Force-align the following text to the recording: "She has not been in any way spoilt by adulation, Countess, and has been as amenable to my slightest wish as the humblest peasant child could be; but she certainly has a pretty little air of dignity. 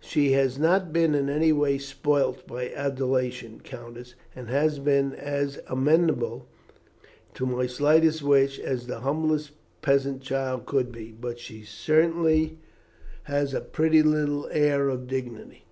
"She 0.00 0.32
has 0.32 0.58
not 0.58 0.92
been 0.92 1.14
in 1.14 1.30
any 1.30 1.52
way 1.52 1.78
spoilt 1.78 2.46
by 2.46 2.68
adulation, 2.68 3.60
Countess, 3.64 4.14
and 4.36 4.50
has 4.50 4.78
been 4.78 5.14
as 5.14 5.58
amenable 5.68 6.46
to 7.32 7.46
my 7.46 7.66
slightest 7.66 8.20
wish 8.22 8.58
as 8.58 8.86
the 8.86 9.00
humblest 9.00 9.52
peasant 9.80 10.20
child 10.20 10.66
could 10.66 10.92
be; 10.92 11.12
but 11.18 11.38
she 11.38 11.62
certainly 11.62 12.58
has 13.22 13.54
a 13.54 13.62
pretty 13.62 14.02
little 14.02 14.50
air 14.52 14.90
of 14.90 15.06
dignity. 15.06 15.64